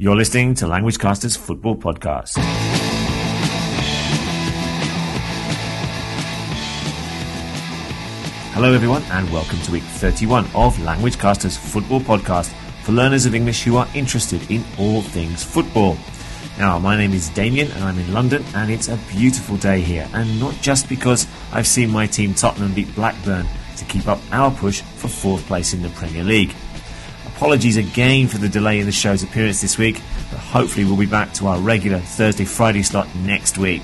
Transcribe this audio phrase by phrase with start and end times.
[0.00, 2.34] You're listening to LanguageCaster's Football Podcast.
[8.54, 12.52] Hello, everyone, and welcome to week 31 of LanguageCaster's Football Podcast
[12.84, 15.98] for learners of English who are interested in all things football.
[16.60, 20.08] Now, my name is Damien, and I'm in London, and it's a beautiful day here,
[20.12, 24.52] and not just because I've seen my team Tottenham beat Blackburn to keep up our
[24.52, 26.54] push for fourth place in the Premier League.
[27.38, 31.06] Apologies again for the delay in the show's appearance this week, but hopefully we'll be
[31.06, 33.82] back to our regular Thursday Friday slot next week.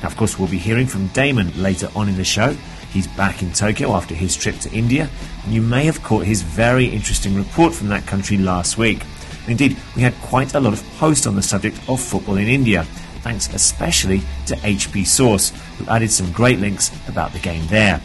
[0.00, 2.56] Now, of course, we'll be hearing from Damon later on in the show.
[2.90, 5.10] He's back in Tokyo after his trip to India,
[5.44, 9.02] and you may have caught his very interesting report from that country last week.
[9.46, 12.84] indeed, we had quite a lot of posts on the subject of football in India,
[13.20, 18.00] thanks especially to HP Source, who added some great links about the game there.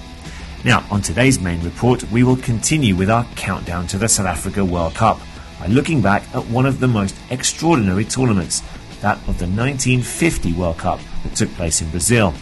[0.66, 4.64] Now, on today's main report, we will continue with our countdown to the South Africa
[4.64, 5.20] World Cup
[5.60, 8.62] by looking back at one of the most extraordinary tournaments,
[9.02, 12.34] that of the 1950 World Cup that took place in Brazil.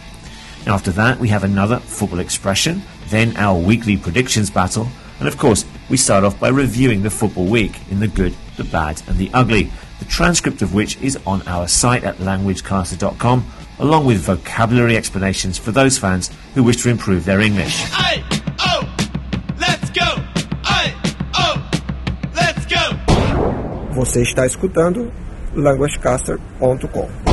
[0.68, 4.88] Now, after that, we have another football expression, then our weekly predictions battle,
[5.18, 8.64] and of course, we start off by reviewing the football week in the good, the
[8.66, 13.46] bad, and the ugly, the transcript of which is on our site at languagecaster.com
[13.82, 17.84] along with vocabulary explanations for those fans who wish to improve their English.
[17.92, 18.24] Aye,
[18.60, 18.88] oh,
[19.60, 20.06] let's go!
[20.64, 20.94] Aye,
[21.36, 21.70] oh,
[22.36, 22.96] let's go!
[23.96, 25.12] Você está escutando
[25.56, 27.32] languagecaster.com.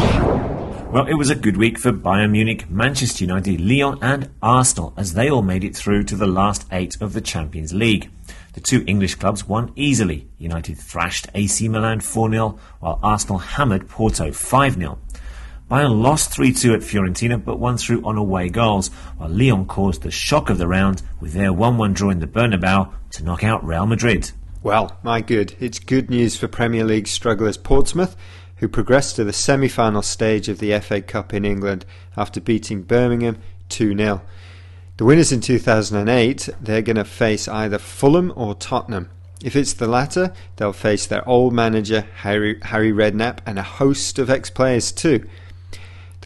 [0.90, 5.12] Well, it was a good week for Bayern Munich, Manchester United, Lyon, and Arsenal as
[5.12, 8.08] they all made it through to the last eight of the Champions League.
[8.54, 10.28] The two English clubs won easily.
[10.38, 14.98] United thrashed AC Milan 4 0, while Arsenal hammered Porto 5 0.
[15.70, 18.88] Bayern lost 3-2 at Fiorentina but won through on away goals,
[19.18, 22.90] while Lyon caused the shock of the round with their 1-1 draw in the Bernabeu
[23.10, 24.30] to knock out Real Madrid.
[24.62, 25.54] Well, my good.
[25.60, 28.16] It's good news for Premier League strugglers Portsmouth,
[28.56, 31.84] who progressed to the semi-final stage of the FA Cup in England
[32.16, 33.36] after beating Birmingham
[33.68, 34.22] 2-0.
[34.96, 39.10] The winners in 2008, they're going to face either Fulham or Tottenham.
[39.44, 44.18] If it's the latter, they'll face their old manager Harry, Harry Redknapp and a host
[44.18, 45.28] of ex-players too.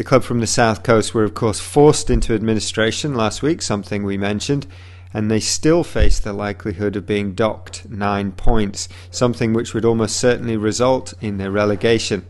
[0.02, 4.02] The club from the south coast were, of course, forced into administration last week, something
[4.02, 4.66] we mentioned,
[5.14, 10.16] and they still face the likelihood of being docked nine points, something which would almost
[10.16, 12.26] certainly result in their relegation.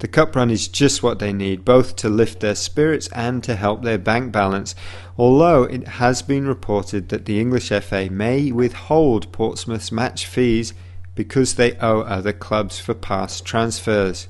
[0.00, 3.56] The cup run is just what they need, both to lift their spirits and to
[3.56, 4.74] help their bank balance,
[5.16, 10.74] although it has been reported that the English FA may withhold Portsmouth's match fees
[11.14, 14.28] because they owe other clubs for past transfers.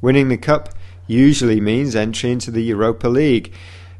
[0.00, 0.68] Winning the cup
[1.08, 3.52] usually means entry into the Europa League,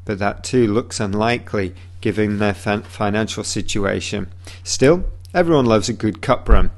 [0.04, 4.30] but that too looks unlikely given their financial situation.
[4.62, 5.04] Still,
[5.34, 6.70] everyone loves a good cup run.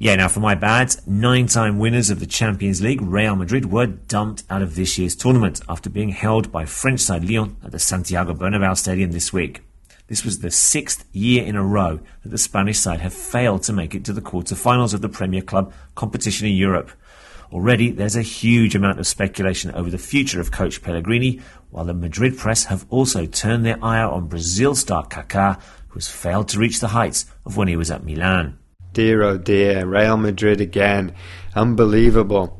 [0.00, 3.86] Yeah, now for my bads, nine time winners of the Champions League, Real Madrid, were
[3.86, 7.80] dumped out of this year's tournament after being held by French side Lyon at the
[7.80, 9.62] Santiago Bernabeu Stadium this week.
[10.06, 13.72] This was the sixth year in a row that the Spanish side have failed to
[13.72, 16.90] make it to the quarter-finals of the Premier Club competition in Europe.
[17.50, 21.94] Already, there's a huge amount of speculation over the future of coach Pellegrini, while the
[21.94, 25.58] Madrid press have also turned their ire on Brazil star Kaká,
[25.88, 28.58] who has failed to reach the heights of when he was at Milan.
[28.92, 31.14] Dear oh dear, Real Madrid again.
[31.54, 32.58] Unbelievable.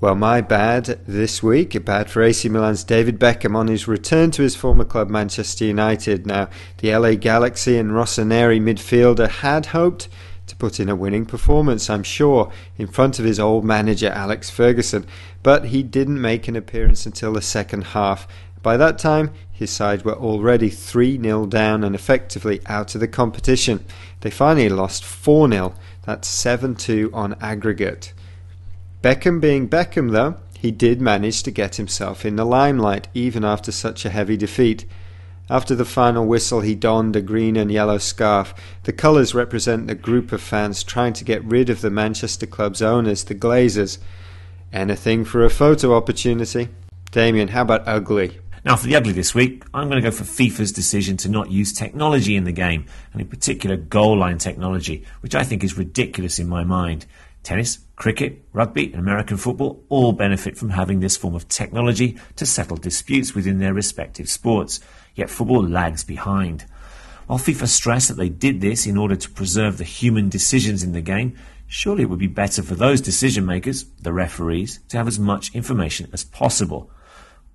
[0.00, 4.42] Well, my bad this week, bad for AC Milan's David Beckham on his return to
[4.42, 6.26] his former club Manchester United.
[6.26, 10.08] Now, the LA Galaxy and Rossoneri midfielder had hoped
[10.50, 14.50] to put in a winning performance, I'm sure, in front of his old manager Alex
[14.50, 15.06] Ferguson,
[15.42, 18.28] but he didn't make an appearance until the second half.
[18.62, 23.08] By that time, his side were already 3 0 down and effectively out of the
[23.08, 23.84] competition.
[24.20, 25.74] They finally lost 4 0,
[26.04, 28.12] that's 7 2 on aggregate.
[29.02, 33.72] Beckham being Beckham, though, he did manage to get himself in the limelight even after
[33.72, 34.84] such a heavy defeat.
[35.50, 38.54] After the final whistle, he donned a green and yellow scarf.
[38.84, 42.80] The colours represent the group of fans trying to get rid of the Manchester club's
[42.80, 43.98] owners, the Glazers.
[44.72, 46.68] Anything for a photo opportunity.
[47.10, 48.38] Damien, how about ugly?
[48.64, 51.50] Now, for the ugly this week, I'm going to go for FIFA's decision to not
[51.50, 55.76] use technology in the game, and in particular goal line technology, which I think is
[55.76, 57.06] ridiculous in my mind.
[57.42, 62.46] Tennis, cricket, rugby, and American football all benefit from having this form of technology to
[62.46, 64.78] settle disputes within their respective sports
[65.14, 66.64] yet football lags behind.
[67.26, 70.92] While FIFA stress that they did this in order to preserve the human decisions in
[70.92, 71.36] the game,
[71.66, 75.54] surely it would be better for those decision makers, the referees, to have as much
[75.54, 76.90] information as possible.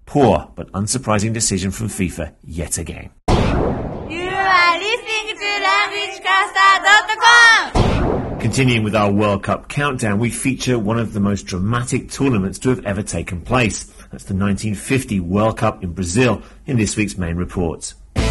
[0.06, 3.10] Poor but unsurprising decision from FIFA yet again.
[3.28, 11.14] You are listening to LanguageCaster.com Continuing with our World Cup countdown, we feature one of
[11.14, 13.92] the most dramatic tournaments to have ever taken place.
[14.16, 17.94] That's the 1950 World Cup in Brazil in this week's main report.
[18.14, 18.22] The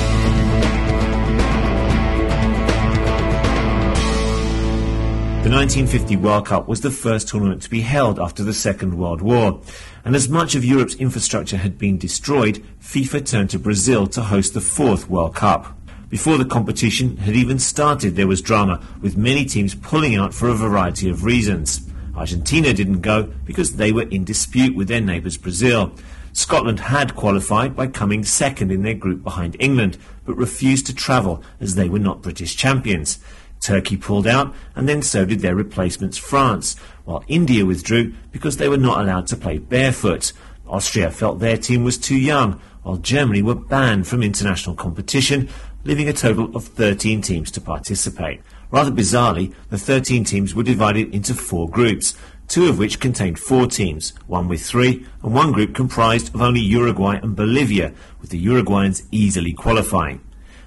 [5.50, 9.60] 1950 World Cup was the first tournament to be held after the Second World War,
[10.06, 14.54] and as much of Europe's infrastructure had been destroyed, FIFA turned to Brazil to host
[14.54, 15.76] the fourth World Cup.
[16.08, 20.48] Before the competition had even started, there was drama, with many teams pulling out for
[20.48, 21.83] a variety of reasons.
[22.16, 25.92] Argentina didn't go because they were in dispute with their neighbours Brazil.
[26.32, 31.42] Scotland had qualified by coming second in their group behind England, but refused to travel
[31.60, 33.18] as they were not British champions.
[33.60, 38.68] Turkey pulled out, and then so did their replacements France, while India withdrew because they
[38.68, 40.32] were not allowed to play barefoot.
[40.66, 45.48] Austria felt their team was too young, while Germany were banned from international competition,
[45.84, 48.40] leaving a total of 13 teams to participate.
[48.70, 52.14] Rather bizarrely, the 13 teams were divided into four groups,
[52.48, 56.60] two of which contained four teams, one with three, and one group comprised of only
[56.60, 60.20] Uruguay and Bolivia, with the Uruguayans easily qualifying.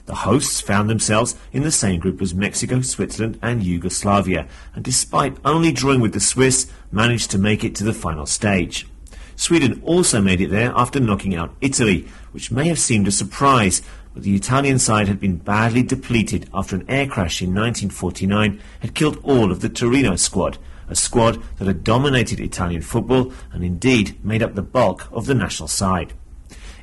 [0.05, 5.35] The hosts found themselves in the same group as Mexico, Switzerland, and Yugoslavia, and despite
[5.43, 8.87] only drawing with the Swiss, managed to make it to the final stage.
[9.35, 13.81] Sweden also made it there after knocking out Italy, which may have seemed a surprise,
[14.17, 18.95] but the Italian side had been badly depleted after an air crash in 1949 had
[18.95, 20.57] killed all of the Torino squad,
[20.89, 25.35] a squad that had dominated Italian football and indeed made up the bulk of the
[25.35, 26.13] national side.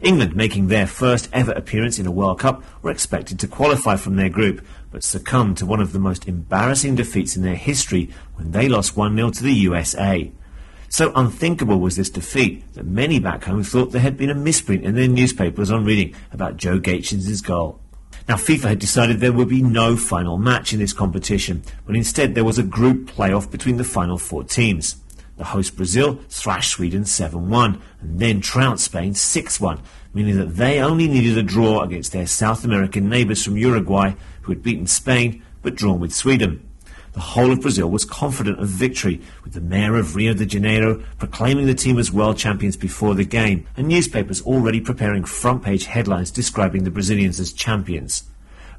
[0.01, 4.15] England, making their first ever appearance in a World Cup, were expected to qualify from
[4.15, 8.53] their group, but succumbed to one of the most embarrassing defeats in their history when
[8.53, 10.31] they lost 1-0 to the USA.
[10.95, 14.85] So unthinkable was this defeat that many back home thought there had been a misprint
[14.85, 17.81] in their newspapers on reading about Joe Gaetjens' goal.
[18.29, 22.37] Now, FIFA had decided there would be no final match in this competition, but instead
[22.37, 24.95] there was a group playoff between the final four teams.
[25.37, 29.81] The host Brazil thrashed Sweden 7-1 and then trounced Spain 6-1,
[30.13, 34.13] meaning that they only needed a draw against their South American neighbours from Uruguay,
[34.43, 36.65] who had beaten Spain but drawn with Sweden.
[37.15, 41.03] The whole of Brazil was confident of victory, with the mayor of Rio de Janeiro
[41.19, 45.87] proclaiming the team as world champions before the game, and newspapers already preparing front page
[45.87, 48.25] headlines describing the Brazilians as champions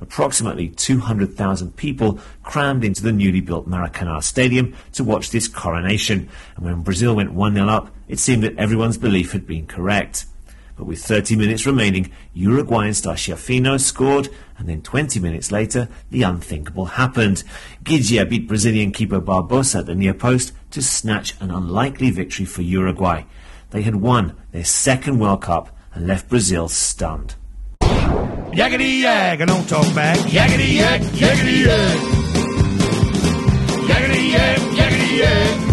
[0.01, 6.29] approximately 200,000 people crammed into the newly built Maracanã Stadium to watch this coronation.
[6.55, 10.25] And when Brazil went 1 0 up, it seemed that everyone's belief had been correct.
[10.75, 16.23] But with 30 minutes remaining, Uruguayan star Schiaffino scored, and then 20 minutes later, the
[16.23, 17.43] unthinkable happened.
[17.83, 22.61] Ghiggia beat Brazilian keeper Barbosa at the near post to snatch an unlikely victory for
[22.61, 23.23] Uruguay.
[23.71, 27.35] They had won their second World Cup and left Brazil stunned.
[27.81, 30.17] Yakety yak, and don't talk back.
[30.31, 30.49] Yak.
[30.49, 31.97] Yakety yak, yakety yak.
[33.89, 35.65] Yakety yak, yakety yak.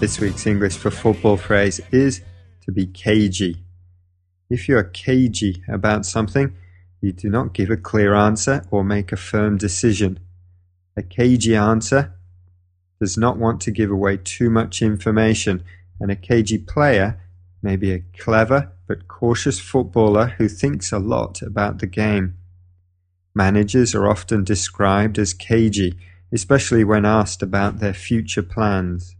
[0.00, 2.20] This week's English for football phrase is
[2.60, 3.64] to be cagey.
[4.48, 6.54] If you are cagey about something,
[7.00, 10.20] you do not give a clear answer or make a firm decision.
[10.96, 12.14] A cagey answer
[13.00, 15.64] does not want to give away too much information,
[15.98, 17.20] and a cagey player
[17.60, 22.36] may be a clever but cautious footballer who thinks a lot about the game.
[23.34, 25.96] Managers are often described as cagey,
[26.32, 29.16] especially when asked about their future plans.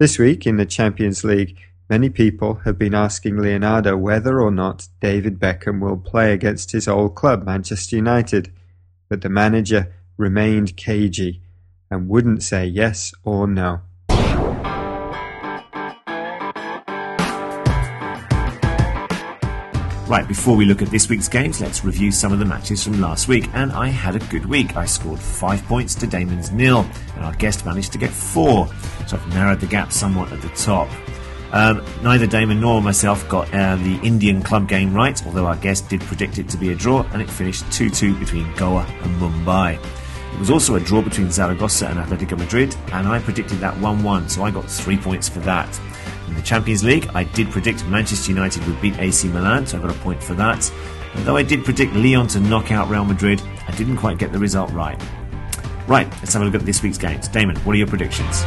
[0.00, 1.58] This week in the Champions League,
[1.90, 6.88] many people have been asking Leonardo whether or not David Beckham will play against his
[6.88, 8.50] old club, Manchester United,
[9.10, 11.42] but the manager remained cagey
[11.90, 13.82] and wouldn't say yes or no.
[20.10, 23.00] Right, before we look at this week's games, let's review some of the matches from
[23.00, 23.48] last week.
[23.54, 24.76] And I had a good week.
[24.76, 28.66] I scored five points to Damon's nil, and our guest managed to get four.
[29.06, 30.88] So I've narrowed the gap somewhat at the top.
[31.52, 35.88] Um, neither Damon nor myself got uh, the Indian club game right, although our guest
[35.88, 39.20] did predict it to be a draw, and it finished 2 2 between Goa and
[39.20, 39.78] Mumbai.
[40.32, 44.02] It was also a draw between Zaragoza and Atletico Madrid, and I predicted that 1
[44.02, 45.68] 1, so I got three points for that.
[46.30, 49.80] In the Champions League, I did predict Manchester United would beat AC Milan, so I
[49.80, 50.72] got a point for that.
[51.14, 54.30] And though I did predict Lyon to knock out Real Madrid, I didn't quite get
[54.32, 54.96] the result right.
[55.88, 57.26] Right, let's have a look at this week's games.
[57.26, 58.44] Damon, what are your predictions?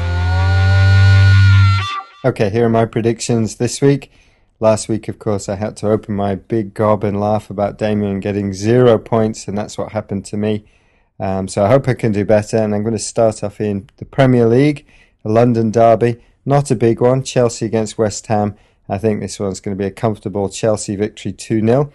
[2.24, 4.10] Okay, here are my predictions this week.
[4.62, 8.22] Last week, of course, I had to open my big gob and laugh about Damien
[8.22, 10.64] getting zero points, and that's what happened to me.
[11.20, 13.90] Um, so I hope I can do better, and I'm going to start off in
[13.98, 14.88] the Premier League,
[15.26, 16.24] a London derby.
[16.46, 17.24] Not a big one.
[17.24, 18.56] Chelsea against West Ham.
[18.90, 21.92] I think this one's going to be a comfortable Chelsea victory 2 0.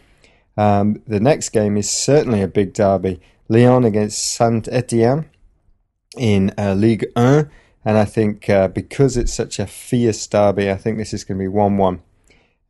[0.57, 3.21] Um, the next game is certainly a big derby.
[3.49, 5.31] Lyon against Saint Etienne
[6.17, 7.51] in uh, Ligue 1.
[7.85, 11.39] And I think uh, because it's such a fierce derby, I think this is going
[11.39, 12.03] to be 1 1.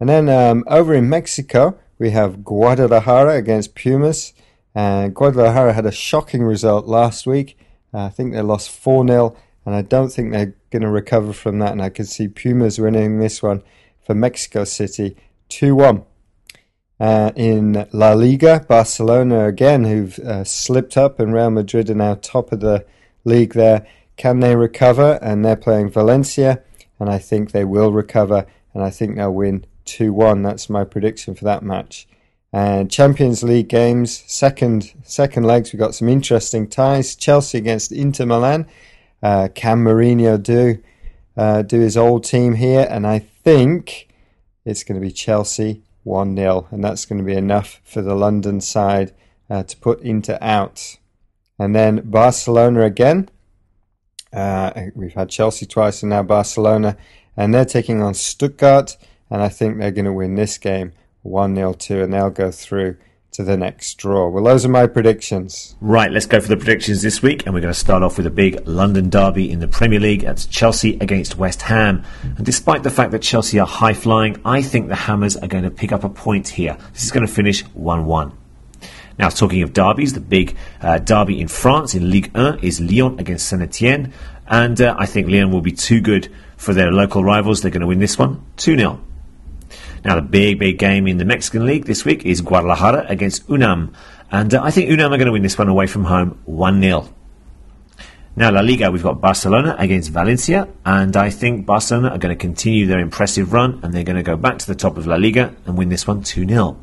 [0.01, 4.33] And then um, over in Mexico, we have Guadalajara against Pumas.
[4.75, 7.59] And Guadalajara had a shocking result last week.
[7.93, 11.33] Uh, I think they lost 4 0, and I don't think they're going to recover
[11.33, 11.73] from that.
[11.73, 13.63] And I can see Pumas winning this one
[14.05, 15.17] for Mexico City
[15.49, 16.05] 2 1.
[17.01, 22.15] Uh, in La Liga, Barcelona again, who've uh, slipped up, and Real Madrid are now
[22.15, 22.85] top of the
[23.25, 23.87] league there.
[24.17, 25.19] Can they recover?
[25.23, 26.63] And they're playing Valencia,
[26.99, 30.43] and I think they will recover, and I think they'll win 2 1.
[30.43, 32.09] That's my prediction for that match.
[32.53, 37.15] And Champions League games, second second legs, we've got some interesting ties.
[37.15, 38.67] Chelsea against Inter Milan.
[39.23, 40.83] Uh, can Mourinho do
[41.37, 42.87] uh, do his old team here?
[42.89, 44.09] And I think
[44.65, 48.15] it's going to be Chelsea 1 0, and that's going to be enough for the
[48.15, 49.13] London side
[49.51, 50.97] uh, to put Inter out.
[51.59, 53.29] And then Barcelona again.
[54.33, 56.97] Uh, we've had Chelsea twice and now Barcelona,
[57.37, 58.97] and they're taking on Stuttgart,
[59.31, 62.51] and I think they're going to win this game 1 0 2, and they'll go
[62.51, 62.97] through
[63.39, 64.29] to the next draw.
[64.29, 65.77] Well, those are my predictions.
[65.81, 68.27] Right, let's go for the predictions this week, and we're going to start off with
[68.27, 70.23] a big London derby in the Premier League.
[70.23, 72.03] That's Chelsea against West Ham.
[72.25, 75.63] And despite the fact that Chelsea are high flying, I think the Hammers are going
[75.63, 76.77] to pick up a point here.
[76.93, 78.37] This is going to finish 1 1.
[79.21, 83.21] Now, talking of derbies, the big uh, derby in France in Ligue 1 is Lyon
[83.21, 84.13] against Saint Etienne.
[84.49, 87.63] And uh, I think Lyon will be too good for their local rivals.
[87.63, 89.01] They're going to win this one 2 0.
[90.05, 93.93] Now, the big, big game in the Mexican League this week is Guadalajara against UNAM.
[94.31, 96.81] And uh, I think UNAM are going to win this one away from home 1
[96.81, 97.09] 0.
[98.37, 102.41] Now, La Liga, we've got Barcelona against Valencia, and I think Barcelona are going to
[102.41, 105.17] continue their impressive run and they're going to go back to the top of La
[105.17, 106.79] Liga and win this one 2 0.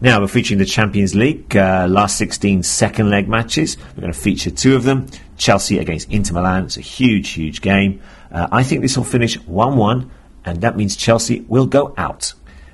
[0.00, 3.76] Now, we're featuring the Champions League, uh, last 16 second leg matches.
[3.94, 5.06] We're going to feature two of them
[5.36, 6.64] Chelsea against Inter Milan.
[6.64, 8.00] It's a huge, huge game.
[8.30, 10.10] Uh, I think this will finish 1 1
[10.46, 12.32] and that means Chelsea will go out.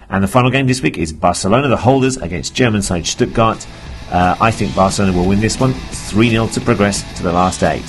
[0.09, 3.67] And the final game this week is Barcelona, the holders, against German side Stuttgart.
[4.11, 7.63] Uh, I think Barcelona will win this one 3 0 to progress to the last
[7.63, 7.81] eight.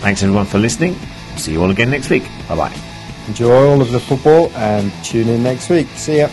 [0.00, 0.96] Thanks everyone for listening.
[1.36, 2.24] See you all again next week.
[2.48, 2.76] Bye bye.
[3.28, 5.86] Enjoy all of the football and tune in next week.
[5.88, 6.28] See ya.